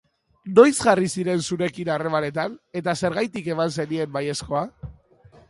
Noiz 0.59 0.77
jarri 0.85 1.09
ziren 1.17 1.43
zurekin 1.49 1.91
harremanetan, 1.97 2.57
eta 2.83 2.97
zergatik 3.03 3.53
eman 3.57 3.77
zenien 3.77 4.19
baiezkoa? 4.19 4.65